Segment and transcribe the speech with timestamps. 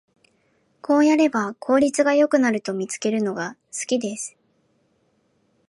[0.81, 4.35] こうやれば効率が良くなると見つけるのが好きです